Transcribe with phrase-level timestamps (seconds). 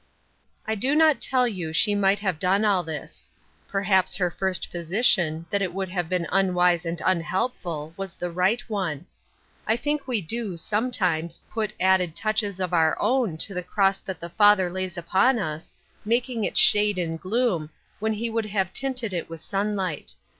[0.65, 3.29] I do not tell you she might have done all this.
[3.67, 8.67] Perhaps her first position, that it would have been unwise and unhelpful, was the right
[8.67, 9.05] one.
[9.67, 13.99] /I think we do, sometimes, put added touches of I our own to the cross
[13.99, 15.71] that the Father lays upon us,
[16.03, 20.15] making it shade in gloom, when he would (have tinted it with the sunlight.